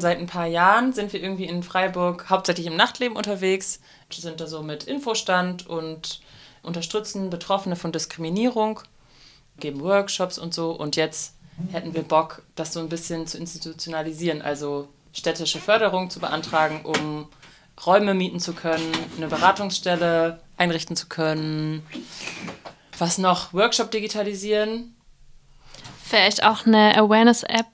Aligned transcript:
Seit 0.00 0.18
ein 0.18 0.26
paar 0.26 0.46
Jahren 0.46 0.92
sind 0.92 1.12
wir 1.12 1.20
irgendwie 1.20 1.46
in 1.46 1.64
Freiburg 1.64 2.30
hauptsächlich 2.30 2.66
im 2.66 2.76
Nachtleben 2.76 3.16
unterwegs, 3.16 3.80
wir 4.08 4.22
sind 4.22 4.40
da 4.40 4.46
so 4.46 4.62
mit 4.62 4.84
Infostand 4.84 5.66
und 5.66 6.20
unterstützen 6.62 7.30
Betroffene 7.30 7.74
von 7.74 7.90
Diskriminierung, 7.90 8.78
geben 9.58 9.80
Workshops 9.80 10.38
und 10.38 10.54
so. 10.54 10.70
Und 10.70 10.94
jetzt 10.94 11.34
hätten 11.72 11.94
wir 11.94 12.02
Bock, 12.02 12.42
das 12.54 12.72
so 12.72 12.78
ein 12.78 12.88
bisschen 12.88 13.26
zu 13.26 13.38
institutionalisieren, 13.38 14.40
also 14.40 14.88
städtische 15.12 15.58
Förderung 15.58 16.10
zu 16.10 16.20
beantragen, 16.20 16.82
um 16.84 17.26
Räume 17.84 18.14
mieten 18.14 18.38
zu 18.38 18.52
können, 18.52 18.92
eine 19.16 19.26
Beratungsstelle 19.26 20.38
einrichten 20.56 20.94
zu 20.94 21.08
können. 21.08 21.84
Was 22.98 23.18
noch? 23.18 23.52
Workshop 23.52 23.90
digitalisieren. 23.90 24.94
Vielleicht 26.04 26.44
auch 26.44 26.66
eine 26.66 26.96
Awareness-App 26.96 27.66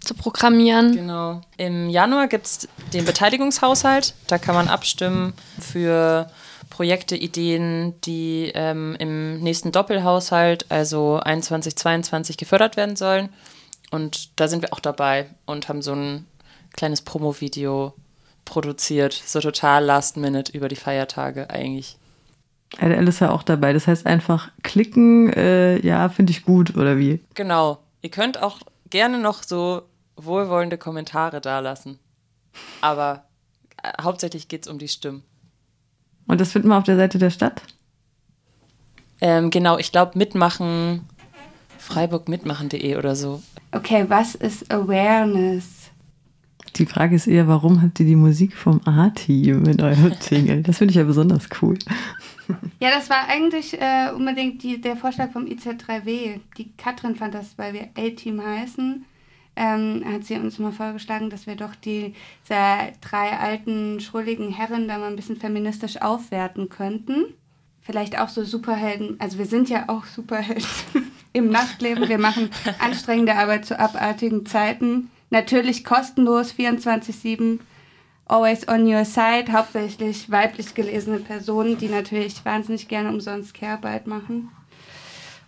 zu 0.00 0.14
programmieren. 0.14 0.94
Genau. 0.94 1.40
Im 1.56 1.88
Januar 1.90 2.28
gibt 2.28 2.46
es 2.46 2.68
den 2.92 3.04
Beteiligungshaushalt. 3.04 4.14
Da 4.26 4.38
kann 4.38 4.54
man 4.54 4.68
abstimmen 4.68 5.34
für 5.60 6.30
Projekte, 6.70 7.16
Ideen, 7.16 7.94
die 8.02 8.52
ähm, 8.54 8.96
im 8.98 9.40
nächsten 9.40 9.72
Doppelhaushalt, 9.72 10.66
also 10.68 11.18
21, 11.18 11.76
22, 11.76 12.36
gefördert 12.36 12.76
werden 12.76 12.96
sollen. 12.96 13.30
Und 13.90 14.38
da 14.38 14.48
sind 14.48 14.62
wir 14.62 14.72
auch 14.72 14.80
dabei 14.80 15.26
und 15.46 15.68
haben 15.68 15.82
so 15.82 15.92
ein 15.92 16.26
kleines 16.76 17.02
Promo-Video 17.02 17.94
produziert, 18.44 19.12
so 19.12 19.40
total 19.40 19.84
last 19.84 20.16
minute 20.16 20.52
über 20.52 20.68
die 20.68 20.76
Feiertage 20.76 21.50
eigentlich. 21.50 21.96
RDL 22.76 23.08
ist 23.08 23.20
ja 23.20 23.30
auch 23.30 23.42
dabei. 23.42 23.72
Das 23.72 23.86
heißt 23.86 24.06
einfach 24.06 24.50
klicken, 24.62 25.32
äh, 25.32 25.78
ja, 25.78 26.08
finde 26.08 26.32
ich 26.32 26.44
gut 26.44 26.76
oder 26.76 26.98
wie? 26.98 27.20
Genau. 27.34 27.78
Ihr 28.02 28.10
könnt 28.10 28.42
auch 28.42 28.60
gerne 28.90 29.18
noch 29.18 29.42
so 29.42 29.82
wohlwollende 30.16 30.78
Kommentare 30.78 31.40
dalassen. 31.40 31.98
Aber 32.80 33.24
äh, 33.82 34.02
hauptsächlich 34.02 34.48
geht 34.48 34.66
es 34.66 34.68
um 34.68 34.78
die 34.78 34.88
Stimmen. 34.88 35.22
Und 36.26 36.40
das 36.40 36.52
finden 36.52 36.68
wir 36.68 36.78
auf 36.78 36.84
der 36.84 36.96
Seite 36.96 37.18
der 37.18 37.30
Stadt? 37.30 37.62
Ähm, 39.20 39.50
genau, 39.50 39.78
ich 39.78 39.90
glaube 39.90 40.16
mitmachen, 40.16 41.06
freiburgmitmachen.de 41.78 42.96
oder 42.96 43.16
so. 43.16 43.42
Okay, 43.72 44.04
was 44.08 44.34
ist 44.34 44.70
Awareness? 44.70 45.90
Die 46.76 46.86
Frage 46.86 47.16
ist 47.16 47.26
eher, 47.26 47.48
warum 47.48 47.82
habt 47.82 47.98
ihr 47.98 48.06
die 48.06 48.16
Musik 48.16 48.54
vom 48.54 48.80
A-Team 48.84 49.64
in 49.64 49.80
eurem 49.80 50.12
Jingle? 50.28 50.62
Das 50.62 50.78
finde 50.78 50.92
ich 50.92 50.96
ja 50.96 51.04
besonders 51.04 51.48
cool. 51.60 51.78
Ja, 52.80 52.90
das 52.90 53.10
war 53.10 53.28
eigentlich 53.28 53.80
äh, 53.80 54.10
unbedingt 54.14 54.62
die, 54.62 54.80
der 54.80 54.96
Vorschlag 54.96 55.32
vom 55.32 55.46
IZ3W. 55.46 56.40
Die 56.56 56.72
Katrin 56.76 57.16
fand 57.16 57.34
das, 57.34 57.58
weil 57.58 57.72
wir 57.72 57.88
A-Team 57.96 58.44
heißen, 58.44 59.04
ähm, 59.56 60.04
hat 60.06 60.24
sie 60.24 60.36
uns 60.36 60.58
mal 60.58 60.72
vorgeschlagen, 60.72 61.30
dass 61.30 61.46
wir 61.46 61.56
doch 61.56 61.74
die 61.74 62.14
drei 62.48 63.32
alten, 63.38 64.00
schrulligen 64.00 64.52
Herren 64.52 64.86
da 64.86 64.98
mal 64.98 65.08
ein 65.08 65.16
bisschen 65.16 65.36
feministisch 65.36 66.00
aufwerten 66.00 66.68
könnten. 66.68 67.34
Vielleicht 67.82 68.18
auch 68.18 68.28
so 68.28 68.44
Superhelden, 68.44 69.16
also 69.18 69.38
wir 69.38 69.46
sind 69.46 69.68
ja 69.68 69.88
auch 69.88 70.04
Superhelden 70.04 70.64
im 71.32 71.50
Nachtleben. 71.50 72.08
Wir 72.08 72.18
machen 72.18 72.50
anstrengende 72.78 73.34
Arbeit 73.34 73.66
zu 73.66 73.78
abartigen 73.78 74.46
Zeiten. 74.46 75.10
Natürlich 75.30 75.84
kostenlos, 75.84 76.52
24-7 76.52 77.58
always 78.28 78.68
on 78.68 78.86
your 78.86 79.04
side, 79.04 79.50
hauptsächlich 79.50 80.30
weiblich 80.30 80.74
gelesene 80.74 81.18
Personen, 81.18 81.78
die 81.78 81.88
natürlich 81.88 82.44
wahnsinnig 82.44 82.88
gerne 82.88 83.08
umsonst 83.08 83.54
Care-Arbeit 83.54 84.06
machen. 84.06 84.50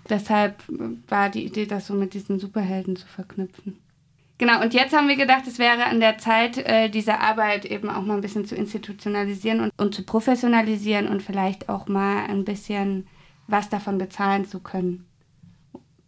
Deshalb 0.08 0.62
war 1.08 1.28
die 1.28 1.44
Idee, 1.44 1.66
das 1.66 1.86
so 1.86 1.94
mit 1.94 2.14
diesen 2.14 2.40
Superhelden 2.40 2.96
zu 2.96 3.06
verknüpfen. 3.06 3.78
Genau, 4.38 4.62
und 4.62 4.72
jetzt 4.72 4.96
haben 4.96 5.08
wir 5.08 5.16
gedacht, 5.16 5.46
es 5.46 5.58
wäre 5.58 5.84
an 5.84 6.00
der 6.00 6.16
Zeit, 6.16 6.56
äh, 6.56 6.88
diese 6.88 7.20
Arbeit 7.20 7.66
eben 7.66 7.90
auch 7.90 8.02
mal 8.02 8.14
ein 8.14 8.22
bisschen 8.22 8.46
zu 8.46 8.56
institutionalisieren 8.56 9.60
und, 9.60 9.72
und 9.76 9.94
zu 9.94 10.02
professionalisieren 10.02 11.08
und 11.08 11.22
vielleicht 11.22 11.68
auch 11.68 11.88
mal 11.88 12.24
ein 12.24 12.46
bisschen 12.46 13.06
was 13.46 13.68
davon 13.68 13.98
bezahlen 13.98 14.46
zu 14.46 14.60
können. 14.60 15.06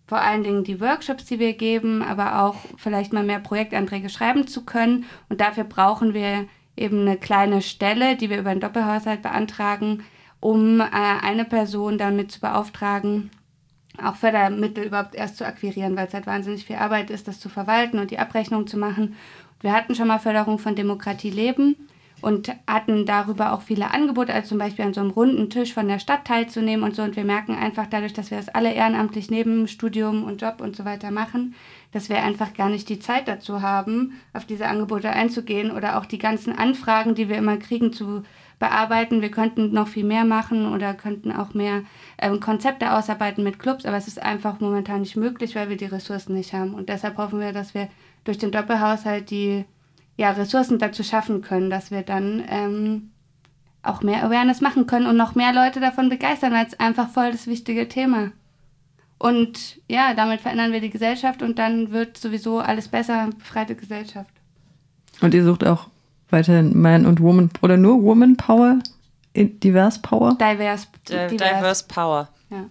Vor 0.07 0.21
allen 0.21 0.45
Dingen 0.45 0.65
die 0.65 0.81
Workshops, 0.81 1.27
die 1.27 1.39
wir 1.39 1.53
geben, 1.53 2.03
aber 2.03 2.43
auch 2.43 2.57
vielleicht 2.79 3.13
mal 3.13 3.23
mehr 3.23 3.39
Projektanträge 3.39 4.09
schreiben 4.09 4.47
zu 4.47 4.65
können. 4.65 5.05
Und 5.29 5.41
dafür 5.41 5.65
brauchen 5.65 6.15
wir 6.15 6.47
eben 6.77 7.03
eine 7.03 7.17
kleine 7.17 7.63
Stelle, 7.63 8.17
die 8.17 8.31
wir 8.31 8.39
über 8.39 8.51
einen 8.51 8.61
Doppelhaushalt 8.61 9.23
beantragen, 9.23 10.05
um 10.41 10.81
äh, 10.81 10.85
eine 10.91 11.45
Person 11.45 11.99
damit 11.99 12.33
zu 12.33 12.41
beauftragen, 12.41 13.31
auch 14.03 14.17
Fördermittel 14.17 14.85
überhaupt 14.85 15.15
erst 15.15 15.37
zu 15.37 15.47
akquirieren, 15.47 15.97
weil 15.97 16.07
es 16.07 16.15
halt 16.15 16.27
wahnsinnig 16.27 16.65
viel 16.65 16.77
Arbeit 16.77 17.11
ist, 17.11 17.29
das 17.29 17.41
zu 17.41 17.49
verwalten 17.49 17.99
und 17.99 18.11
die 18.11 18.19
Abrechnung 18.19 18.67
zu 18.67 18.79
machen. 18.79 19.17
Wir 19.61 19.73
hatten 19.73 19.95
schon 19.95 20.09
mal 20.09 20.19
Förderung 20.19 20.59
von 20.59 20.75
Demokratie 20.75 21.31
leben 21.31 21.77
und 22.23 22.55
hatten 22.67 23.05
darüber 23.05 23.53
auch 23.53 23.63
viele 23.63 23.91
Angebote, 23.91 24.33
also 24.33 24.51
zum 24.51 24.59
Beispiel 24.59 24.85
an 24.85 24.95
so 24.95 25.01
einem 25.01 25.11
runden 25.11 25.51
Tisch 25.51 25.75
von 25.75 25.89
der 25.89 25.99
Stadt 25.99 26.25
teilzunehmen 26.25 26.85
und 26.85 26.95
so. 26.95 27.03
Und 27.03 27.17
wir 27.17 27.25
merken 27.25 27.55
einfach 27.55 27.87
dadurch, 27.91 28.13
dass 28.13 28.31
wir 28.31 28.39
das 28.39 28.49
alle 28.49 28.73
ehrenamtlich 28.73 29.31
neben 29.31 29.69
Studium 29.69 30.25
und 30.25 30.41
Job 30.41 30.61
und 30.61 30.77
so 30.77 30.85
weiter 30.85 31.11
machen, 31.11 31.55
dass 31.91 32.09
wir 32.09 32.23
einfach 32.23 32.55
gar 32.55 32.69
nicht 32.69 32.89
die 32.89 33.01
Zeit 33.01 33.29
dazu 33.29 33.61
haben, 33.61 34.21
auf 34.33 34.45
diese 34.45 34.69
Angebote 34.69 35.11
einzugehen 35.11 35.73
oder 35.73 35.99
auch 35.99 36.07
die 36.07 36.19
ganzen 36.19 36.57
Anfragen, 36.57 37.15
die 37.15 37.29
wir 37.29 37.37
immer 37.37 37.57
kriegen, 37.57 37.93
zu 37.93 38.23
bearbeiten. 38.61 39.21
Wir 39.21 39.33
könnten 39.33 39.73
noch 39.73 39.89
viel 39.89 40.05
mehr 40.05 40.25
machen 40.25 40.73
oder 40.73 40.95
könnten 40.95 41.33
auch 41.33 41.53
mehr 41.53 41.83
ähm, 42.19 42.39
Konzepte 42.39 42.93
ausarbeiten 42.93 43.43
mit 43.43 43.59
Clubs, 43.59 43.85
aber 43.85 43.97
es 43.97 44.07
ist 44.07 44.23
einfach 44.23 44.61
momentan 44.61 45.01
nicht 45.01 45.17
möglich, 45.17 45.57
weil 45.57 45.69
wir 45.69 45.77
die 45.77 45.87
Ressourcen 45.87 46.35
nicht 46.35 46.53
haben. 46.53 46.73
Und 46.73 46.89
deshalb 46.89 47.17
hoffen 47.19 47.41
wir, 47.41 47.53
dass 47.53 47.75
wir 47.75 47.89
durch 48.23 48.39
den 48.39 48.53
Doppelhaushalt 48.53 49.31
die 49.31 49.65
ja, 50.17 50.31
Ressourcen 50.31 50.79
dazu 50.79 51.03
schaffen 51.03 51.43
können, 51.43 51.71
dass 51.71 51.91
wir 51.91 52.03
dann 52.03 52.45
ähm, 52.49 53.11
auch 53.83 54.03
mehr 54.03 54.25
Awareness 54.25 54.61
machen 54.61 54.87
können 54.87 55.07
und 55.07 55.17
noch 55.17 55.35
mehr 55.35 55.53
Leute 55.53 55.81
davon 55.81 56.09
begeistern, 56.09 56.53
weil 56.53 56.67
es 56.67 56.79
einfach 56.79 57.09
voll 57.09 57.33
das 57.33 57.47
wichtige 57.47 57.89
Thema. 57.89 58.33
Und 59.19 59.81
ja, 59.89 60.15
damit 60.15 60.41
verändern 60.41 60.73
wir 60.73 60.81
die 60.81 60.91
Gesellschaft 60.91 61.43
und 61.43 61.59
dann 61.59 61.93
wird 61.93 62.19
sowieso 62.19 62.59
alles 62.59 62.89
besser, 62.89 63.31
befreite 63.39 63.75
Gesellschaft. 63.75 64.33
Und 65.21 65.35
ihr 65.35 65.45
sucht 65.45 65.65
auch 65.65 65.89
weiterhin 66.31 66.81
Man 66.81 67.07
und 67.07 67.21
Woman 67.21 67.51
oder 67.61 67.77
nur 67.77 68.03
Woman 68.03 68.37
Power, 68.37 68.79
Divers 69.35 70.01
Power? 70.01 70.35
Divers, 70.35 70.89
divers. 71.09 71.31
divers 71.31 71.83
Power. 71.87 72.29
Ja. 72.51 72.65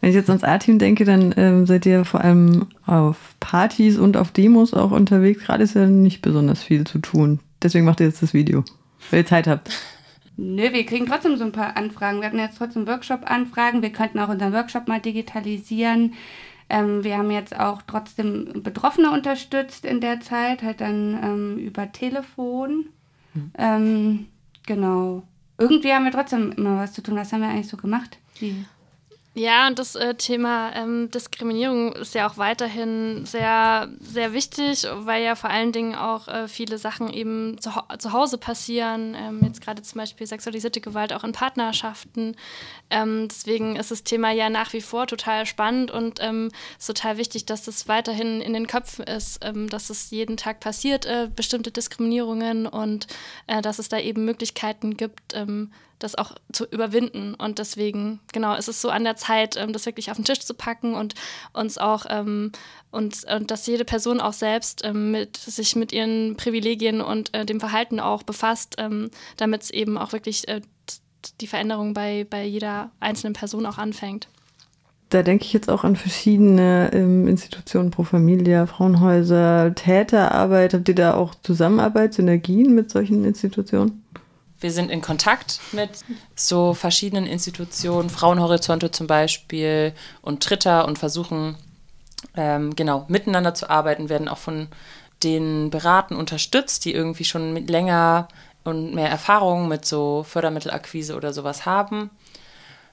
Wenn 0.00 0.10
ich 0.10 0.16
jetzt 0.16 0.30
ans 0.30 0.44
A-Team 0.44 0.78
denke, 0.78 1.04
dann 1.04 1.34
ähm, 1.36 1.66
seid 1.66 1.84
ihr 1.84 2.04
vor 2.04 2.22
allem 2.22 2.66
auf 2.86 3.34
Partys 3.38 3.98
und 3.98 4.16
auf 4.16 4.30
Demos 4.30 4.72
auch 4.72 4.92
unterwegs. 4.92 5.44
Gerade 5.44 5.62
ist 5.62 5.74
ja 5.74 5.86
nicht 5.86 6.22
besonders 6.22 6.62
viel 6.62 6.86
zu 6.86 7.00
tun. 7.00 7.40
Deswegen 7.62 7.84
macht 7.84 8.00
ihr 8.00 8.06
jetzt 8.06 8.22
das 8.22 8.32
Video, 8.32 8.64
weil 9.10 9.20
ihr 9.20 9.26
Zeit 9.26 9.46
habt. 9.46 9.70
Nö, 10.36 10.72
wir 10.72 10.86
kriegen 10.86 11.04
trotzdem 11.04 11.36
so 11.36 11.44
ein 11.44 11.52
paar 11.52 11.76
Anfragen. 11.76 12.20
Wir 12.20 12.28
hatten 12.28 12.38
jetzt 12.38 12.56
trotzdem 12.56 12.86
Workshop-Anfragen. 12.86 13.82
Wir 13.82 13.90
könnten 13.90 14.18
auch 14.18 14.30
unseren 14.30 14.54
Workshop 14.54 14.88
mal 14.88 15.00
digitalisieren. 15.00 16.14
Ähm, 16.70 17.04
wir 17.04 17.18
haben 17.18 17.30
jetzt 17.30 17.58
auch 17.58 17.82
trotzdem 17.86 18.62
Betroffene 18.62 19.10
unterstützt 19.10 19.84
in 19.84 20.00
der 20.00 20.20
Zeit, 20.20 20.62
halt 20.62 20.80
dann 20.80 21.18
ähm, 21.22 21.58
über 21.58 21.92
Telefon. 21.92 22.86
Mhm. 23.34 24.26
Genau. 24.66 25.22
Irgendwie 25.58 25.92
haben 25.92 26.04
wir 26.04 26.12
trotzdem 26.12 26.52
immer 26.52 26.78
was 26.78 26.92
zu 26.94 27.02
tun. 27.02 27.16
Was 27.16 27.32
haben 27.32 27.42
wir 27.42 27.48
eigentlich 27.48 27.68
so 27.68 27.76
gemacht? 27.76 28.18
Die 28.40 28.64
ja, 29.32 29.68
und 29.68 29.78
das 29.78 29.94
äh, 29.94 30.16
Thema 30.16 30.74
ähm, 30.74 31.08
Diskriminierung 31.12 31.92
ist 31.92 32.16
ja 32.16 32.28
auch 32.28 32.36
weiterhin 32.36 33.24
sehr, 33.26 33.88
sehr 34.00 34.32
wichtig, 34.32 34.84
weil 34.92 35.22
ja 35.22 35.36
vor 35.36 35.50
allen 35.50 35.70
Dingen 35.70 35.94
auch 35.94 36.26
äh, 36.26 36.48
viele 36.48 36.78
Sachen 36.78 37.12
eben 37.12 37.56
zu, 37.60 37.70
zu 37.98 38.12
Hause 38.12 38.38
passieren. 38.38 39.14
Ähm, 39.16 39.38
jetzt 39.44 39.60
gerade 39.60 39.82
zum 39.82 40.00
Beispiel 40.00 40.26
sexualisierte 40.26 40.80
Gewalt 40.80 41.12
auch 41.12 41.22
in 41.22 41.30
Partnerschaften. 41.30 42.34
Ähm, 42.90 43.28
deswegen 43.28 43.76
ist 43.76 43.92
das 43.92 44.02
Thema 44.02 44.32
ja 44.32 44.50
nach 44.50 44.72
wie 44.72 44.80
vor 44.80 45.06
total 45.06 45.46
spannend 45.46 45.92
und 45.92 46.18
ähm, 46.20 46.50
ist 46.76 46.88
total 46.88 47.16
wichtig, 47.16 47.46
dass 47.46 47.62
das 47.62 47.86
weiterhin 47.86 48.40
in 48.40 48.52
den 48.52 48.66
Köpfen 48.66 49.04
ist, 49.04 49.44
ähm, 49.44 49.68
dass 49.68 49.90
es 49.90 50.10
jeden 50.10 50.38
Tag 50.38 50.58
passiert, 50.58 51.06
äh, 51.06 51.28
bestimmte 51.34 51.70
Diskriminierungen 51.70 52.66
und 52.66 53.06
äh, 53.46 53.62
dass 53.62 53.78
es 53.78 53.88
da 53.88 54.00
eben 54.00 54.24
Möglichkeiten 54.24 54.96
gibt, 54.96 55.34
ähm, 55.34 55.70
das 56.00 56.16
auch 56.16 56.34
zu 56.52 56.64
überwinden. 56.64 57.34
Und 57.34 57.60
deswegen, 57.60 58.18
genau, 58.32 58.56
ist 58.56 58.68
es 58.68 58.82
so 58.82 58.90
an 58.90 59.04
der 59.04 59.16
Zeit, 59.16 59.56
ähm, 59.56 59.72
das 59.72 59.86
wirklich 59.86 60.10
auf 60.10 60.16
den 60.16 60.24
Tisch 60.24 60.40
zu 60.40 60.54
packen 60.54 60.94
und 60.94 61.14
uns 61.52 61.78
auch 61.78 62.06
ähm, 62.08 62.50
und, 62.90 63.24
und 63.32 63.50
dass 63.50 63.66
jede 63.66 63.84
Person 63.84 64.20
auch 64.20 64.32
selbst 64.32 64.84
ähm, 64.84 65.12
mit 65.12 65.36
sich 65.36 65.76
mit 65.76 65.92
ihren 65.92 66.36
Privilegien 66.36 67.00
und 67.00 67.32
äh, 67.34 67.46
dem 67.46 67.60
Verhalten 67.60 68.00
auch 68.00 68.24
befasst, 68.24 68.74
ähm, 68.78 69.10
damit 69.36 69.62
es 69.62 69.70
eben 69.70 69.96
auch 69.96 70.12
wirklich 70.12 70.48
äh, 70.48 70.60
die 71.40 71.46
Veränderung 71.46 71.94
bei, 71.94 72.26
bei 72.28 72.44
jeder 72.44 72.90
einzelnen 72.98 73.34
Person 73.34 73.66
auch 73.66 73.78
anfängt. 73.78 74.26
Da 75.10 75.22
denke 75.24 75.44
ich 75.44 75.52
jetzt 75.52 75.68
auch 75.68 75.82
an 75.82 75.96
verschiedene 75.96 76.90
ähm, 76.92 77.26
Institutionen, 77.26 77.90
Pro 77.90 78.04
Familia, 78.04 78.66
Frauenhäuser, 78.66 79.74
Täterarbeit. 79.74 80.72
Habt 80.72 80.88
ihr 80.88 80.94
da 80.94 81.14
auch 81.14 81.34
Zusammenarbeit, 81.42 82.14
Synergien 82.14 82.74
mit 82.74 82.90
solchen 82.90 83.24
Institutionen? 83.24 83.99
Wir 84.60 84.72
sind 84.72 84.90
in 84.90 85.00
Kontakt 85.00 85.60
mit 85.72 85.90
so 86.34 86.74
verschiedenen 86.74 87.26
Institutionen, 87.26 88.10
Frauenhorizonte 88.10 88.90
zum 88.90 89.06
Beispiel 89.06 89.94
und 90.20 90.42
Tritter 90.42 90.86
und 90.86 90.98
versuchen 90.98 91.56
ähm, 92.36 92.76
genau 92.76 93.06
miteinander 93.08 93.54
zu 93.54 93.70
arbeiten, 93.70 94.08
werden 94.08 94.28
auch 94.28 94.38
von 94.38 94.68
den 95.22 95.70
beraten, 95.70 96.14
unterstützt, 96.14 96.84
die 96.84 96.94
irgendwie 96.94 97.24
schon 97.24 97.56
länger 97.66 98.28
und 98.64 98.94
mehr 98.94 99.08
Erfahrung 99.08 99.68
mit 99.68 99.84
so 99.84 100.24
Fördermittelakquise 100.24 101.16
oder 101.16 101.32
sowas 101.32 101.66
haben. 101.66 102.10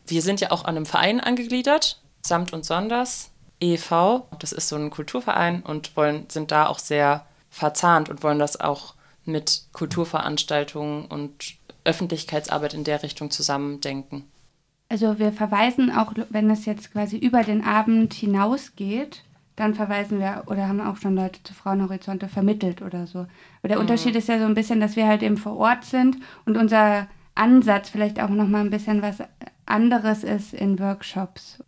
Wir 0.06 0.22
sind 0.22 0.40
ja 0.40 0.52
auch 0.52 0.64
an 0.64 0.78
einem 0.78 0.86
Verein 0.86 1.20
angegliedert, 1.20 2.00
Samt 2.22 2.54
und 2.54 2.66
Sonders 2.66 3.30
e.V. 3.60 4.28
Das 4.40 4.52
ist 4.52 4.70
so 4.70 4.76
ein 4.76 4.90
Kulturverein 4.90 5.62
und 5.62 5.96
wollen, 5.98 6.30
sind 6.30 6.52
da 6.52 6.68
auch 6.68 6.80
sehr 6.80 7.26
verzahnt 7.50 8.10
und 8.10 8.24
wollen 8.24 8.40
das 8.40 8.60
auch 8.60 8.94
mit 9.26 9.64
Kulturveranstaltungen 9.74 11.06
und 11.06 11.57
Öffentlichkeitsarbeit 11.88 12.74
in 12.74 12.84
der 12.84 13.02
Richtung 13.02 13.32
zusammendenken. 13.32 14.26
Also 14.90 15.20
wir 15.20 15.32
verweisen 15.32 15.92
auch, 15.92 16.14
wenn 16.30 16.50
es 16.50 16.66
jetzt 16.66 16.94
quasi 16.94 17.18
über 17.18 17.44
den 17.44 17.64
Abend 17.64 18.14
hinausgeht, 18.14 19.24
dann 19.56 19.74
verweisen 19.74 20.20
wir 20.20 20.44
oder 20.46 20.68
haben 20.68 20.80
auch 20.80 20.98
schon 20.98 21.16
Leute 21.16 21.42
zu 21.44 21.54
Frauenhorizonte 21.54 22.30
vermittelt 22.30 22.82
oder 22.82 23.08
so. 23.08 23.20
Aber 23.20 23.68
der 23.68 23.78
mhm. 23.78 23.82
Unterschied 23.82 24.16
ist 24.16 24.30
ja 24.30 24.40
so 24.40 24.46
ein 24.46 24.54
bisschen, 24.54 24.80
dass 24.80 24.96
wir 24.96 25.08
halt 25.08 25.24
eben 25.24 25.38
vor 25.38 25.58
Ort 25.58 25.84
sind 25.84 26.18
und 26.46 26.58
unser 26.58 27.08
Ansatz 27.36 27.90
vielleicht 27.90 28.22
auch 28.22 28.30
nochmal 28.30 28.62
ein 28.62 28.70
bisschen 28.70 29.02
was 29.02 29.18
anderes 29.66 30.24
ist 30.24 30.54
in 30.54 30.80
Workshops. 30.80 31.60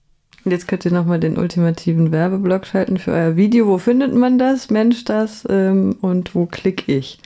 Und 0.46 0.52
jetzt 0.52 0.68
könnt 0.68 0.86
ihr 0.86 0.94
nochmal 0.94 1.20
den 1.20 1.38
ultimativen 1.38 2.12
Werbeblock 2.12 2.66
schalten 2.66 2.98
für 2.98 3.12
euer 3.12 3.36
Video. 3.36 3.68
Wo 3.68 3.78
findet 3.78 4.14
man 4.14 4.40
das? 4.40 4.70
Mensch, 4.70 5.04
das 5.04 5.46
ähm, 5.50 5.98
und 6.02 6.34
wo 6.34 6.46
klicke 6.46 6.92
ich? 6.92 7.20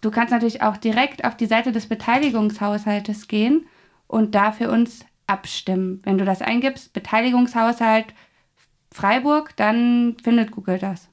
Du 0.00 0.10
kannst 0.10 0.32
natürlich 0.32 0.62
auch 0.62 0.76
direkt 0.76 1.24
auf 1.24 1.36
die 1.36 1.46
Seite 1.46 1.70
des 1.70 1.86
Beteiligungshaushaltes 1.86 3.28
gehen 3.28 3.66
und 4.08 4.34
da 4.34 4.52
für 4.52 4.70
uns 4.70 5.04
abstimmen. 5.26 6.00
Wenn 6.04 6.18
du 6.18 6.24
das 6.24 6.42
eingibst, 6.42 6.92
Beteiligungshaushalt 6.92 8.06
Freiburg, 8.92 9.56
dann 9.56 10.16
findet 10.22 10.50
Google 10.50 10.78
das. 10.78 11.08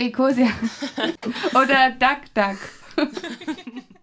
Ecosia. 0.00 0.48
Oder 1.54 1.90
Duck 1.90 2.34
Duck. 2.34 2.58